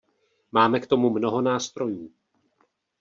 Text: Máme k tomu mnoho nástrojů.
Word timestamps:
Máme 0.51 0.79
k 0.79 0.87
tomu 0.87 1.09
mnoho 1.09 1.41
nástrojů. 1.41 2.09